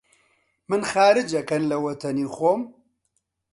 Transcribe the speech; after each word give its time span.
من 0.69 0.81
خارج 0.91 1.29
ئەکەن 1.37 1.63
لە 1.71 1.77
وەتەنی 1.85 2.27
خۆم!؟ 2.35 2.61